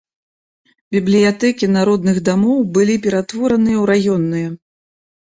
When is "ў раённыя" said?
3.83-4.49